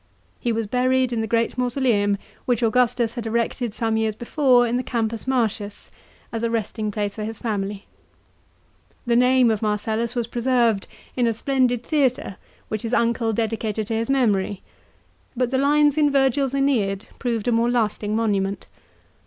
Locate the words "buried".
0.65-1.13